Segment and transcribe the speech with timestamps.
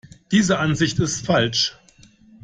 [0.31, 1.77] Diese Ansicht ist falsch.